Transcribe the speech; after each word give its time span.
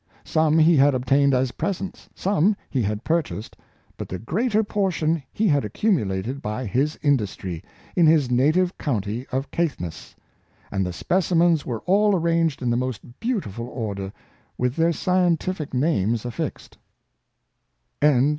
Some 0.25 0.57
he 0.57 0.77
had 0.77 0.95
obtained 0.95 1.31
as 1.35 1.51
presents, 1.51 2.09
some 2.15 2.55
he 2.71 2.81
had 2.81 3.03
purchased, 3.03 3.55
but 3.97 4.09
the 4.09 4.17
greater 4.17 4.63
portion 4.63 5.21
he 5.31 5.47
had 5.47 5.63
accumulated 5.63 6.41
by 6.41 6.65
his 6.65 6.97
industry, 7.03 7.63
in 7.95 8.07
his 8.07 8.31
native 8.31 8.75
county 8.79 9.27
of 9.31 9.51
Caithness; 9.51 10.15
and 10.71 10.83
the 10.83 10.91
specimens 10.91 11.67
were 11.67 11.81
all 11.81 12.15
arranged 12.15 12.63
in 12.63 12.71
the 12.71 12.75
most 12.77 13.19
beautiful 13.19 13.67
order, 13.67 14.11
with 14.57 14.75
their 14.75 14.91
scientific 14.91 15.71
names 15.71 16.23
aflSxed." 16.23 16.77